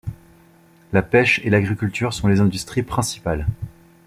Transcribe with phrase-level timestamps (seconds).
[0.93, 3.45] La pêche et l'agriculture sont les industries principales.